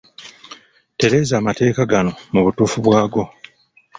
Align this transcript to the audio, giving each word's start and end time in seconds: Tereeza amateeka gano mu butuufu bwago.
Tereeza 0.99 1.33
amateeka 1.37 1.81
gano 1.91 2.11
mu 2.33 2.39
butuufu 2.45 2.77
bwago. 2.85 3.21